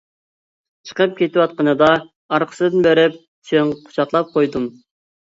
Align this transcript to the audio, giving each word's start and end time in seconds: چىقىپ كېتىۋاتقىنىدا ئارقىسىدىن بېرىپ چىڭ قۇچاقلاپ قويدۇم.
چىقىپ 0.91 1.13
كېتىۋاتقىنىدا 1.19 1.91
ئارقىسىدىن 2.01 2.91
بېرىپ 2.91 3.23
چىڭ 3.53 3.79
قۇچاقلاپ 3.87 4.37
قويدۇم. 4.37 4.73